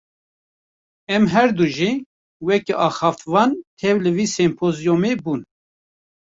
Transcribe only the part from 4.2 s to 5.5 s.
sempozyûmê bûn